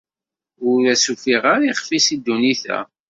Ur 0.69 0.79
as-ufiɣ 0.93 1.43
ara 1.53 1.65
ixf-is 1.71 2.07
i 2.15 2.17
ddunit-a. 2.17 2.79